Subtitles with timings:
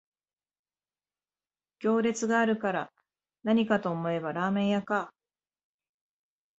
[1.77, 2.91] 行列があるから
[3.43, 5.13] なにかと思えばラーメン屋か